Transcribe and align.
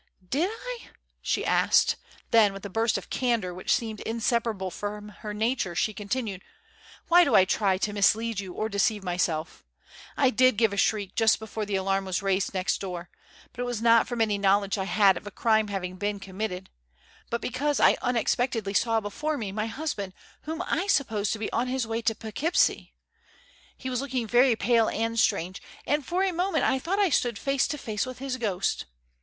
"Did 0.31 0.49
I?" 0.51 0.89
she 1.21 1.45
asked; 1.45 1.95
then 2.31 2.53
with 2.53 2.65
a 2.65 2.71
burst 2.71 2.97
of 2.97 3.11
candour 3.11 3.53
which 3.53 3.71
seemed 3.75 3.99
inseparable 3.99 4.71
from 4.71 5.09
her 5.19 5.31
nature, 5.31 5.75
she 5.75 5.93
continued: 5.93 6.41
"Why 7.07 7.23
do 7.23 7.35
I 7.35 7.45
try 7.45 7.77
to 7.77 7.93
mislead 7.93 8.39
you 8.39 8.51
or 8.53 8.67
deceive 8.67 9.03
myself? 9.03 9.63
I 10.17 10.31
did 10.31 10.57
give 10.57 10.73
a 10.73 10.75
shriek 10.77 11.13
just 11.13 11.37
before 11.37 11.67
the 11.67 11.75
alarm 11.75 12.05
was 12.05 12.23
raised 12.23 12.51
next 12.51 12.81
door; 12.81 13.11
but 13.53 13.61
it 13.61 13.65
was 13.65 13.79
not 13.79 14.07
from 14.07 14.21
any 14.21 14.39
knowledge 14.39 14.75
I 14.75 14.85
had 14.85 15.17
of 15.17 15.27
a 15.27 15.29
crime 15.29 15.67
having 15.67 15.97
been 15.97 16.19
committed, 16.19 16.71
but 17.29 17.39
because 17.39 17.79
I 17.79 17.95
unexpectedly 18.01 18.73
saw 18.73 19.01
before 19.01 19.37
me 19.37 19.51
my 19.51 19.67
husband 19.67 20.13
whom 20.45 20.63
I 20.63 20.87
supposed 20.87 21.31
to 21.33 21.37
be 21.37 21.51
on 21.51 21.67
his 21.67 21.85
way 21.85 22.01
to 22.01 22.15
Poughkeepsie. 22.15 22.95
He 23.77 23.89
was 23.91 24.01
looking 24.01 24.25
very 24.25 24.55
pale 24.55 24.89
and 24.89 25.19
strange, 25.19 25.61
and 25.85 26.03
for 26.03 26.23
a 26.23 26.31
moment 26.31 26.63
I 26.63 26.79
thought 26.79 26.97
I 26.97 27.09
stood 27.11 27.37
face 27.37 27.67
to 27.67 27.77
face 27.77 28.07
with 28.07 28.17
his 28.17 28.37
ghost. 28.37 28.85